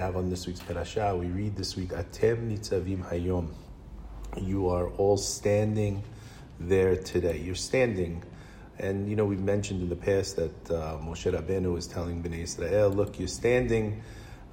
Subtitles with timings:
[0.00, 1.14] have on this week's parasha.
[1.14, 3.48] We read this week, Atem nitzavim hayom.
[4.40, 6.02] You are all standing
[6.58, 7.38] there today.
[7.38, 8.24] You're standing.
[8.78, 12.44] And, you know, we've mentioned in the past that uh, Moshe Rabbeinu was telling Bnei
[12.44, 14.02] Israel, look, you're standing.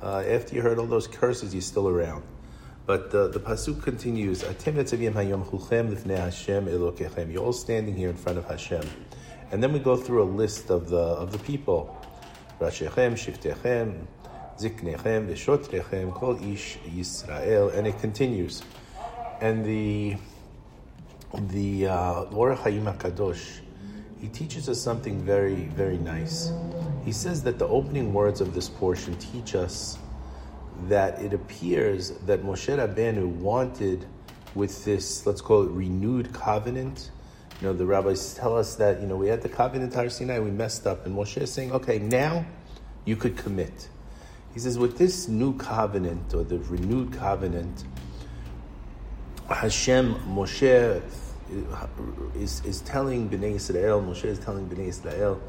[0.02, 2.24] Uh, after you heard all those curses, you're still around.
[2.86, 7.32] But uh, the pasuk continues, Atem nitzavim hayom chulchem lifnei Hashem elokechem.
[7.32, 8.86] You're all standing here in front of Hashem.
[9.52, 11.96] And then we go through a list of the, of the people.
[12.60, 14.08] Rashechem, Shiftechem,
[14.58, 18.64] Ziknechem, Veshotrechem, Kol Ish Yisrael, and it continues.
[19.42, 20.18] And the
[21.34, 23.60] the uh, Ohr HaChaim Kadosh,
[24.20, 26.52] he teaches us something very, very nice.
[27.06, 29.98] He says that the opening words of this portion teach us
[30.88, 34.06] that it appears that Moshe Rabbeinu wanted
[34.56, 37.12] with this, let's call it renewed covenant.
[37.62, 40.40] You know, the rabbis tell us that, you know, we had the covenant Har Sinai,
[40.40, 42.46] we messed up, and Moshe is saying, okay, now
[43.06, 43.90] you could commit.
[44.54, 47.84] He says, with this new covenant or the renewed covenant,
[49.50, 51.02] Hashem, Moshe
[52.36, 55.40] is, is telling Bnei Israel, Moshe is telling Bnei Israel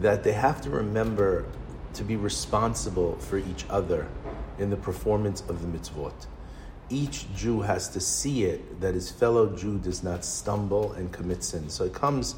[0.00, 1.44] that they have to remember
[1.94, 4.08] to be responsible for each other
[4.58, 6.26] in the performance of the mitzvot.
[6.88, 11.44] Each Jew has to see it that his fellow Jew does not stumble and commit
[11.44, 11.68] sin.
[11.70, 12.34] So it comes,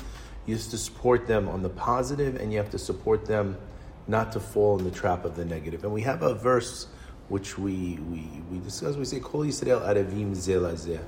[0.46, 3.56] you have to support them on the positive and you have to support them
[4.06, 5.84] not to fall in the trap of the negative.
[5.84, 6.86] And we have a verse
[7.28, 8.96] which we we, we discuss.
[8.96, 11.00] We say, Kol Yisrael Arevim.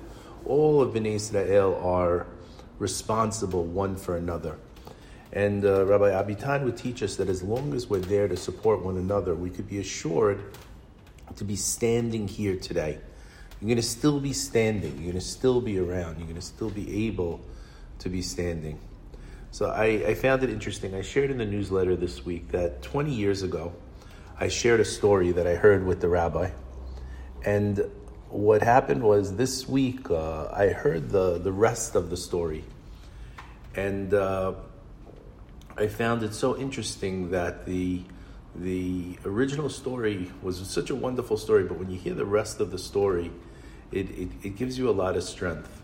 [0.45, 2.27] All of Bnei Israel are
[2.79, 4.57] responsible one for another.
[5.33, 8.83] And uh, Rabbi Abitan would teach us that as long as we're there to support
[8.83, 10.43] one another, we could be assured
[11.35, 12.99] to be standing here today.
[13.61, 14.93] You're going to still be standing.
[14.97, 16.19] You're going to still be around.
[16.19, 17.41] You're going to still be able
[17.99, 18.79] to be standing.
[19.57, 20.95] So I, I, found it interesting.
[20.95, 23.73] I shared in the newsletter this week that 20 years ago,
[24.39, 26.51] I shared a story that I heard with the rabbi.
[27.43, 27.91] And
[28.29, 32.65] what happened was this week, uh, I heard the, the rest of the story.
[33.75, 34.57] And uh,
[35.75, 38.03] I found it so interesting that the,
[38.57, 42.71] the original story was such a wonderful story, but when you hear the rest of
[42.71, 43.31] the story,
[43.91, 45.81] it, it, it gives you a lot of strength.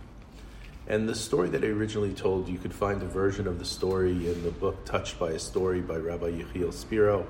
[0.89, 4.11] And the story that I originally told, you could find a version of the story
[4.11, 7.25] in the book Touched by a Story by Rabbi Yechiel Spero.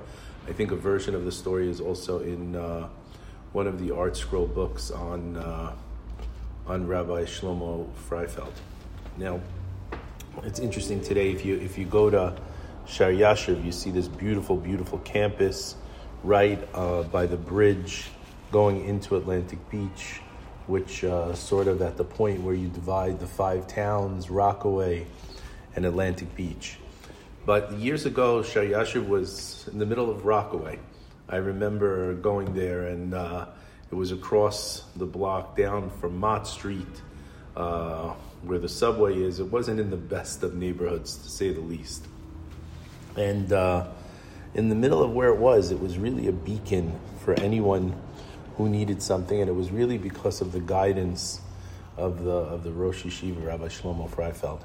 [0.49, 2.89] I think a version of the story is also in uh,
[3.53, 5.75] one of the ArtScroll books on, uh,
[6.67, 8.55] on Rabbi Shlomo Freifeld.
[9.19, 9.41] Now,
[10.45, 12.35] it's interesting today, if you, if you go to
[12.87, 15.77] Sh'or Yoshuv, you see this beautiful, beautiful campus
[16.25, 18.09] right uh, by the bridge
[18.51, 20.21] going into Atlantic Beach
[20.67, 25.07] which uh, sort of at the point where you divide the five towns, Rockaway
[25.75, 26.77] and Atlantic Beach.
[27.45, 30.79] But years ago, Sh'or Yoshuv was in the middle of Rockaway.
[31.29, 33.47] I remember going there, and uh,
[33.91, 36.87] it was across the block down from Mott Street,
[37.57, 39.41] uh, where the subway is.
[39.41, 42.07] It wasn't in the best of neighborhoods, to say the least.
[43.17, 43.89] And uh,
[44.55, 47.95] in the middle of where it was, it was really a beacon for anyone
[48.57, 51.41] who needed something, and it was really because of the guidance
[51.97, 54.61] of the of the Rosh Yeshiva, Rabbi Shlomo Freifeld.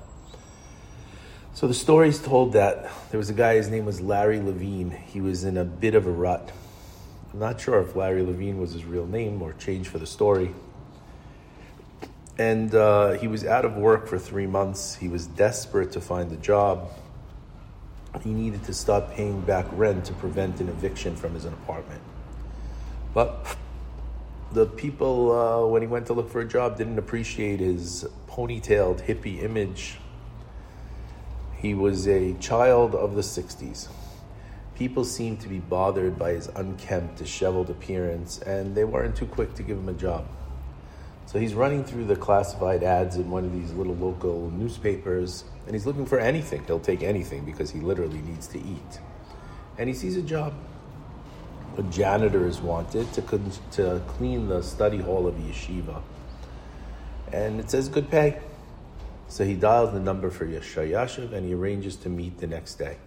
[1.53, 4.91] So the story is told that there was a guy, his name was Larry Levine.
[4.91, 6.51] He was in a bit of a rut.
[7.33, 10.53] I'm not sure if Larry Levine was his real name or changed for the story.
[12.37, 14.95] And uh, he was out of work for three months.
[14.95, 16.91] He was desperate to find a job.
[18.23, 22.01] He needed to start paying back rent to prevent an eviction from his apartment.
[23.15, 23.57] But
[24.51, 29.05] the people, uh, when he went to look for a job, didn't appreciate his ponytailed
[29.05, 29.97] hippie image.
[31.57, 33.87] He was a child of the 60s.
[34.75, 39.55] People seemed to be bothered by his unkempt, disheveled appearance, and they weren't too quick
[39.55, 40.27] to give him a job.
[41.25, 45.75] So he's running through the classified ads in one of these little local newspapers, and
[45.75, 46.63] he's looking for anything.
[46.65, 48.99] He'll take anything because he literally needs to eat.
[49.77, 50.53] And he sees a job
[51.77, 53.21] a janitor is wanted to,
[53.71, 56.01] to clean the study hall of yeshiva.
[57.31, 58.39] And it says good pay.
[59.27, 62.75] So he dials the number for Yeshar Yashiv and he arranges to meet the next
[62.75, 62.97] day.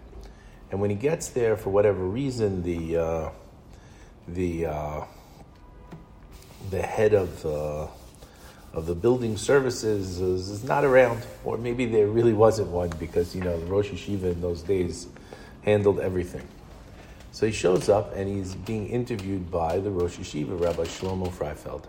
[0.69, 3.29] And when he gets there, for whatever reason, the uh,
[4.27, 5.03] the uh,
[6.69, 7.87] the head of uh,
[8.73, 13.35] of the building services is, is, not around, or maybe there really wasn't one because
[13.35, 15.07] you know the Rosh Yeshiva in those days
[15.63, 16.47] handled everything.
[17.31, 21.85] So he shows up and he's being interviewed by the Rosh Yeshiva, Rabbi Shlomo Freifeld,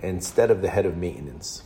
[0.00, 1.62] instead of the head of maintenance.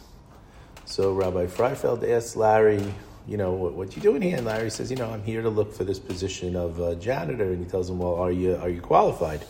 [0.86, 2.82] So Rabbi Freifeld asks Larry,
[3.26, 4.36] you know, what, what you doing here?
[4.36, 7.52] And Larry says, you know, I'm here to look for this position of uh, janitor.
[7.52, 9.44] And he tells him, well, are you, are you qualified?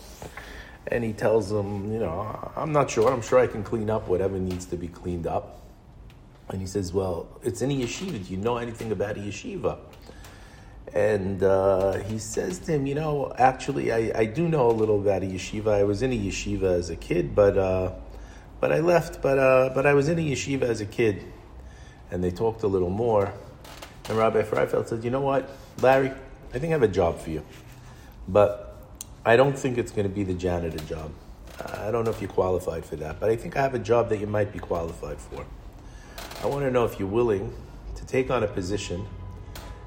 [0.87, 3.11] And he tells him, you know, I'm not sure.
[3.11, 5.61] I'm sure I can clean up whatever needs to be cleaned up.
[6.49, 8.25] And he says, well, it's in a yeshiva.
[8.25, 9.79] Do you know anything about a yeshiva?
[10.93, 14.99] And uh, he says to him, you know, actually, I, I do know a little
[14.99, 15.69] about a yeshiva.
[15.69, 17.93] I was in a yeshiva as a kid, but uh,
[18.59, 19.21] but I left.
[19.21, 21.23] But uh, but I was in a yeshiva as a kid,
[22.11, 23.33] and they talked a little more.
[24.09, 25.49] And Rabbi Freifeld said, you know what,
[25.81, 26.11] Larry,
[26.53, 27.43] I think I have a job for you,
[28.27, 28.75] but
[29.25, 31.11] I don't think it's going to be the janitor job.
[31.59, 34.09] I don't know if you're qualified for that, but I think I have a job
[34.09, 35.45] that you might be qualified for.
[36.43, 37.53] I want to know if you're willing
[37.95, 39.07] to take on a position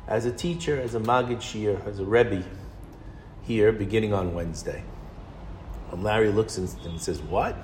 [0.09, 2.45] as a teacher, as a Maggid Shiur, as a Rebbe
[3.43, 4.83] here beginning on Wednesday.
[5.93, 7.57] And Larry looks and says, What?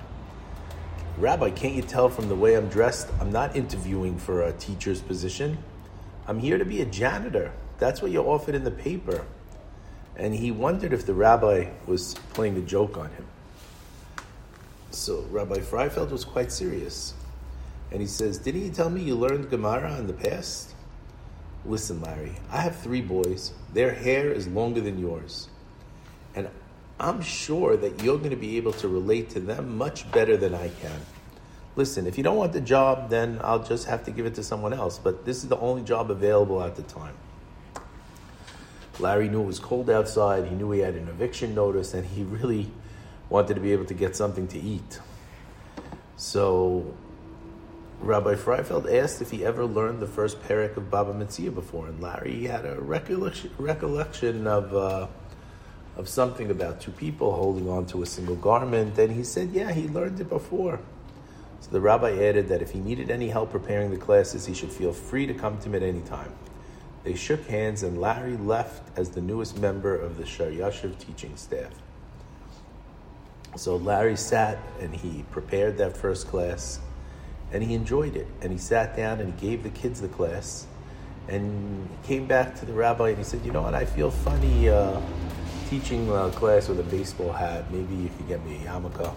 [1.18, 3.08] Rabbi, can't you tell from the way I'm dressed?
[3.20, 5.58] I'm not interviewing for a teacher's position.
[6.26, 7.52] I'm here to be a janitor.
[7.78, 9.26] That's what you offered in the paper.
[10.16, 13.26] And he wondered if the rabbi was playing a joke on him.
[14.90, 17.14] So Rabbi Freifeld was quite serious.
[17.90, 20.74] And he says, Didn't you tell me you learned Gemara in the past?
[21.64, 23.52] Listen, Larry, I have three boys.
[23.72, 25.48] Their hair is longer than yours.
[26.34, 26.48] And
[26.98, 30.54] I'm sure that you're going to be able to relate to them much better than
[30.54, 31.00] I can.
[31.74, 34.42] Listen, if you don't want the job, then I'll just have to give it to
[34.42, 34.98] someone else.
[34.98, 37.14] But this is the only job available at the time.
[38.98, 40.46] Larry knew it was cold outside.
[40.46, 42.70] He knew he had an eviction notice, and he really
[43.30, 45.00] wanted to be able to get something to eat.
[46.16, 46.94] So
[48.02, 52.00] Rabbi Freifeld asked if he ever learned the first parak of Baba Metzia before, and
[52.02, 55.06] Larry had a recollection, recollection of uh,
[55.96, 59.70] of something about two people holding on to a single garment, and he said, "Yeah,
[59.70, 60.80] he learned it before."
[61.60, 64.72] So the rabbi added that if he needed any help preparing the classes, he should
[64.72, 66.32] feel free to come to him at any time.
[67.04, 71.36] They shook hands, and Larry left as the newest member of the Sh'or Yoshuv teaching
[71.36, 71.70] staff.
[73.54, 76.80] So Larry sat and he prepared that first class
[77.52, 78.26] and he enjoyed it.
[78.40, 80.66] And he sat down and he gave the kids the class.
[81.28, 83.74] And he came back to the rabbi and he said, You know what?
[83.74, 85.00] I feel funny uh,
[85.68, 87.70] teaching a class with a baseball hat.
[87.70, 89.14] Maybe you could get me a yarmulke.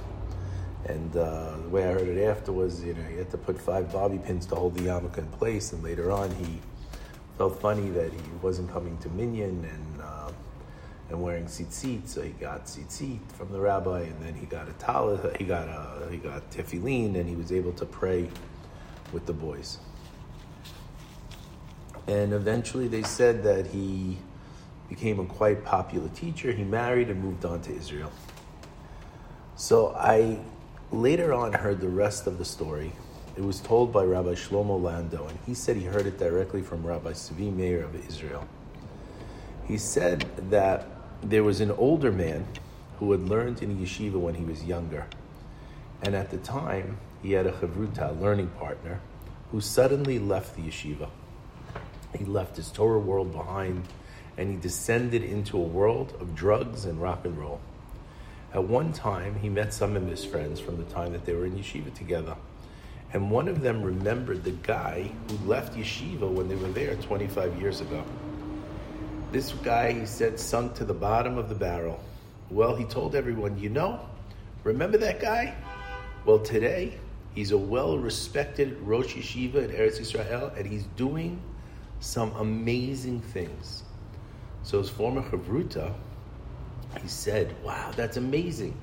[0.85, 3.59] And uh, the way I heard it after was, you know, he had to put
[3.59, 5.73] five bobby pins to hold the yarmulke in place.
[5.73, 6.59] And later on, he
[7.38, 9.94] felt funny that he wasn't coming to minyan and
[11.09, 14.71] and wearing tzitzit, so he got tzitzit from the rabbi, and then he got a
[14.73, 18.29] talit, he got a, he got tefillin, and he was able to pray
[19.13, 19.77] with the boys.
[22.07, 24.17] And eventually, they said that he
[24.89, 26.51] became a quite popular teacher.
[26.51, 28.11] He married and moved on to Israel.
[29.55, 30.39] So I
[30.91, 32.91] later on heard the rest of the story.
[33.35, 36.85] It was told by Rabbi Shlomo Landau, and he said he heard it directly from
[36.85, 38.47] Rabbi Savi Meir of Israel.
[39.67, 40.87] He said that
[41.25, 42.45] there was an older man
[43.00, 45.07] who had learned in yeshiva when he was younger.
[46.04, 49.00] And at the time, he had a chavruta, learning partner,
[49.51, 51.10] who suddenly left the yeshiva.
[52.16, 53.88] He left his Torah world behind
[54.38, 57.60] and he descended into a world of drugs and rock and roll.
[58.54, 61.45] At one time, he met some of his friends from the time that they were
[61.45, 62.36] in yeshiva together.
[63.13, 67.60] And one of them remembered the guy who left yeshiva when they were there 25
[67.60, 68.04] years ago.
[69.35, 71.99] This guy, he said, sunk to the bottom of the barrel.
[72.49, 73.99] Well, he told everyone, you know,
[74.63, 75.53] remember that guy?
[76.25, 76.98] Well, today,
[77.33, 81.41] he's a well respected Rosh Yeshiva in Eretz Israel, and he's doing
[82.00, 83.83] some amazing things.
[84.63, 85.93] So his former Chavruta,
[87.01, 88.74] he said, wow, that's amazing.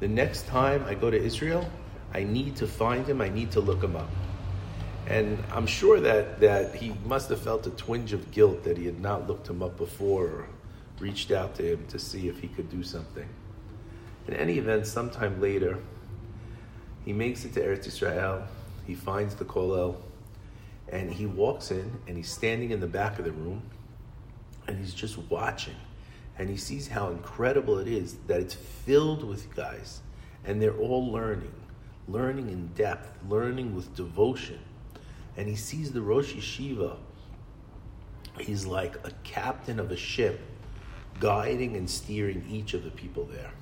[0.00, 1.64] The next time I go to Israel,
[2.12, 4.10] I need to find him, I need to look him up.
[5.06, 8.86] And I'm sure that, that he must have felt a twinge of guilt that he
[8.86, 10.48] had not looked him up before or
[11.00, 13.28] reached out to him to see if he could do something.
[14.28, 15.78] In any event, sometime later,
[17.04, 18.44] he makes it to Eretz Israel.
[18.86, 19.96] He finds the kollel,
[20.88, 23.62] and he walks in, and he's standing in the back of the room,
[24.68, 25.74] and he's just watching,
[26.38, 30.00] and he sees how incredible it is that it's filled with guys,
[30.44, 31.52] and they're all learning,
[32.06, 34.60] learning in depth, learning with devotion
[35.36, 36.96] and he sees the Rosh Yeshiva.
[38.38, 40.40] He's like a captain of a ship,
[41.20, 43.52] guiding and steering each of the people there.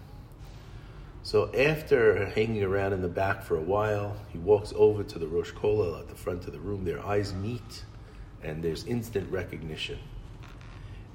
[1.22, 5.26] So after hanging around in the back for a while, he walks over to the
[5.26, 6.84] Rosh Kollel at the front of the room.
[6.84, 7.84] Their eyes meet,
[8.42, 9.98] and there's instant recognition.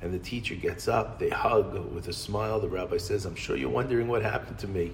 [0.01, 2.59] And the teacher gets up, they hug with a smile.
[2.59, 4.93] The rabbi says, I'm sure you're wondering what happened to me.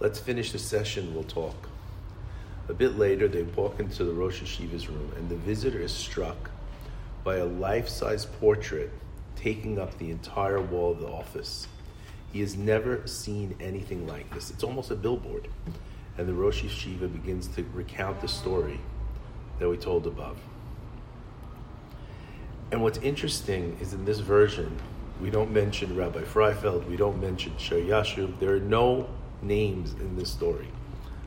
[0.00, 1.68] Let's finish the session, we'll talk.
[2.72, 6.50] A bit later, they walk into the Rosh Yeshiva's room, and the visitor is struck
[7.22, 8.90] by a life size portrait
[9.36, 11.68] taking up the entire wall of the office.
[12.32, 14.50] He has never seen anything like this.
[14.50, 15.48] It's almost a billboard.
[16.16, 18.80] And the Rosh Yeshiva begins to recount the story
[19.58, 20.40] that we told above.
[22.70, 24.74] And what's interesting is in this version,
[25.20, 28.38] we don't mention Rabbi Freifeld, we don't mention Sh'or Yoshuv.
[28.38, 29.10] There are no
[29.42, 30.68] names in this story,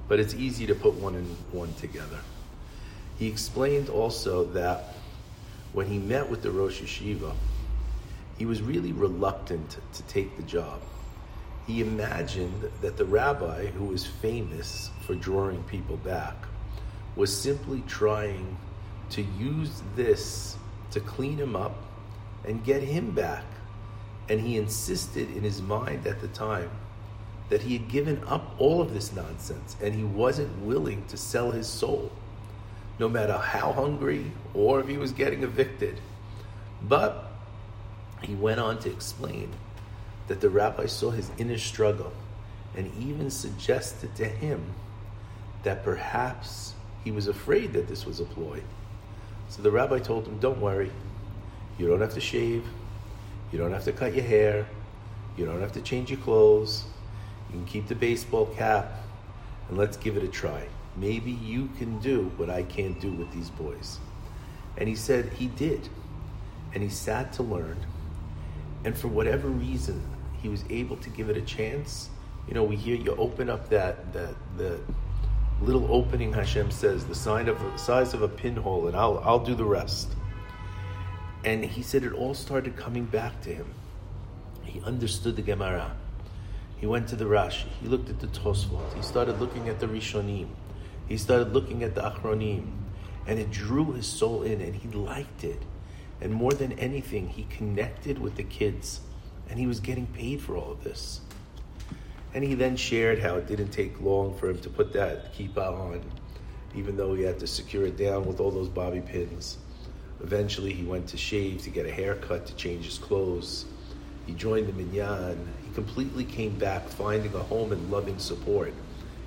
[0.08, 2.20] but it's easy to put one and one together.
[3.18, 4.96] He explained also that
[5.74, 7.34] when he met with the Rosh Yeshiva,
[8.38, 10.82] he was really reluctant to take the job.
[11.66, 16.36] He imagined that the rabbi, who was famous for drawing people back,
[17.16, 18.58] was simply trying
[19.12, 20.58] to use this
[20.92, 21.76] to clean him up
[22.44, 23.46] and get him back.
[24.30, 26.70] And he insisted in his mind at the time
[27.50, 31.52] that he had given up all of this nonsense and he wasn't willing to sell
[31.52, 32.12] his soul,
[32.98, 36.00] no matter how hungry or if he was getting evicted.
[36.82, 37.32] But
[38.22, 39.52] he went on to explain
[40.28, 42.12] that the rabbi saw his inner struggle
[42.76, 44.74] and even suggested to him
[45.64, 46.74] that perhaps
[47.04, 48.62] he was afraid that this was a ploy.
[49.50, 50.92] So the rabbi told him, Don't worry,
[51.78, 52.66] you don't have to shave,
[53.52, 54.68] you don't have to cut your hair,
[55.38, 56.86] you don't have to change your clothes,
[57.50, 58.92] you can keep the baseball cap,
[59.70, 60.68] and let's give it a try.
[60.96, 64.00] Maybe you can do what I can't do with these boys.
[64.78, 65.90] And he said he did.
[66.74, 67.78] And he sat to learn.
[68.84, 70.02] And for whatever reason,
[70.42, 72.10] he was able to give it a chance.
[72.48, 74.80] You know, we hear you open up that that the
[75.62, 79.56] little opening Hashem says, the sign of size of a pinhole, and I'll I'll do
[79.56, 80.14] the rest.
[81.44, 83.74] And he said it all started coming back to him.
[84.64, 85.96] He understood the Gemara.
[86.78, 87.68] He went to the Rashi.
[87.82, 88.94] He looked at the Tosfot.
[88.94, 90.50] He started looking at the Rishonim.
[91.08, 92.72] He started looking at the Achronim.
[93.28, 95.62] And it drew his soul in, and he liked it.
[96.22, 99.02] And more than anything, he connected with the kids.
[99.50, 101.22] And he was getting paid for all of this.
[102.34, 105.72] And he then shared how it didn't take long for him to put that kippah
[105.72, 106.02] on,
[106.76, 109.58] even though he had to secure it down with all those bobby pins.
[110.22, 113.66] Eventually, he went to shave, to get a haircut, to change his clothes.
[114.26, 115.48] He joined the minyan.
[115.76, 118.74] Completely came back, finding a home and loving support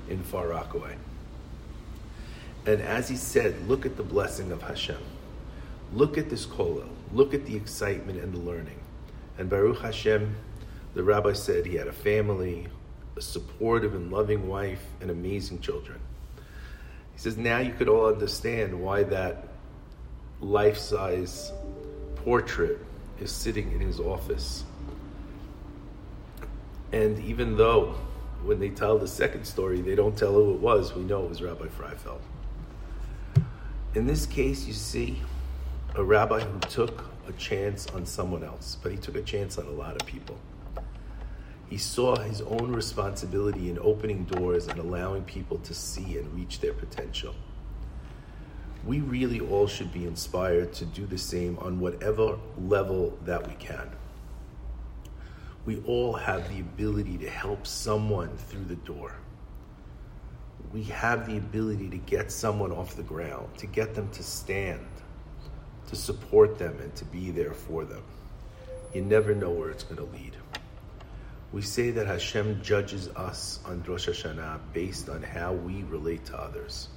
[0.08, 0.96] in Far Rockaway.
[2.66, 5.00] And as he said, look at the blessing of Hashem.
[5.92, 6.88] Look at this kollel.
[7.12, 8.78] Look at the excitement and the learning.
[9.38, 10.34] And Baruch Hashem,
[10.94, 12.66] the rabbi said he had a family,
[13.16, 15.98] a supportive and loving wife, and amazing children.
[17.12, 19.48] He says, now you could all understand why that
[20.40, 21.52] life size
[22.16, 22.78] portrait
[23.20, 24.64] is sitting in his office.
[26.92, 27.94] And even though
[28.42, 31.28] when they tell the second story, they don't tell who it was, we know it
[31.28, 32.20] was Rabbi Freifeld.
[33.94, 35.20] In this case, you see
[35.94, 39.66] a rabbi who took a chance on someone else, but he took a chance on
[39.66, 40.38] a lot of people.
[41.68, 46.60] He saw his own responsibility in opening doors and allowing people to see and reach
[46.60, 47.34] their potential.
[48.86, 53.54] We really all should be inspired to do the same on whatever level that we
[53.54, 53.90] can.
[55.68, 59.14] We all have the ability to help someone through the door.
[60.72, 64.86] We have the ability to get someone off the ground, to get them to stand,
[65.88, 68.02] to support them, and to be there for them.
[68.94, 70.38] You never know where it's going to lead.
[71.52, 76.38] We say that Hashem judges us on Rosh Hashanah based on how we relate to
[76.40, 76.88] others.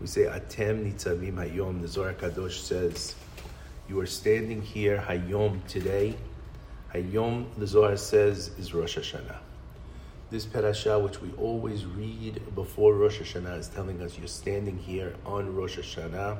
[0.00, 1.80] We say, Atem nitzavim hayom.
[1.80, 3.14] The Zohar Kadosh says,
[3.88, 6.16] you are standing here hayom today.
[6.94, 9.38] Hayom, the Zohar says, is Rosh Hashanah.
[10.30, 15.14] This parasha, which we always read before Rosh Hashanah, is telling us you're standing here
[15.24, 16.38] on Rosh Hashanah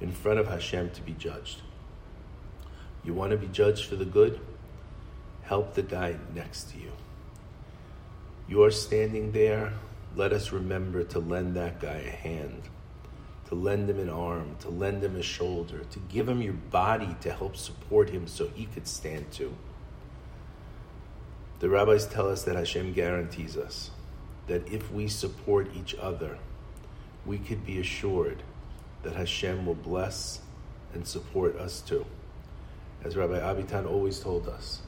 [0.00, 1.62] in front of Hashem to be judged.
[3.04, 4.40] You want to be judged for the good?
[5.48, 6.92] help the guy next to you.
[8.48, 9.72] You're standing there,
[10.14, 12.62] let us remember to lend that guy a hand,
[13.48, 17.16] to lend him an arm, to lend him a shoulder, to give him your body
[17.22, 19.54] to help support him so he could stand too.
[21.60, 23.90] The rabbis tell us that Hashem guarantees us
[24.46, 26.38] that if we support each other,
[27.26, 28.42] we could be assured
[29.02, 30.40] that Hashem will bless
[30.94, 32.06] and support us too.
[33.04, 34.82] As Rabbi Avitan always told us,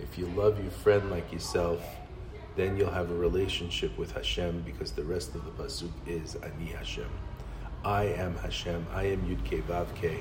[0.00, 1.82] if you love your friend like yourself,
[2.56, 6.72] then you'll have a relationship with Hashem because the rest of the pasuk is Ani
[6.72, 7.10] Hashem.
[7.84, 8.86] I am Hashem.
[8.92, 10.20] I am Yud Vavke.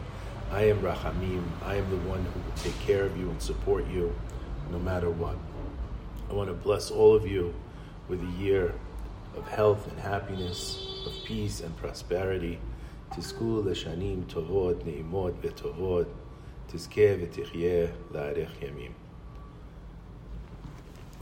[0.50, 1.44] I am Rachamim.
[1.64, 4.14] I am the one who will take care of you and support you
[4.70, 5.36] no matter what.
[6.30, 7.54] I want to bless all of you
[8.08, 8.74] with a year
[9.36, 12.58] of health and happiness, of peace and prosperity.
[13.16, 16.06] תזכו לשנים טובות, נעימות וטובות,
[16.66, 18.92] תזכה ותחיה לארך ימים.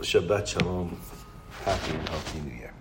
[0.02, 0.96] Shabbat Shalom.
[1.64, 2.73] Happy and healthy New Year.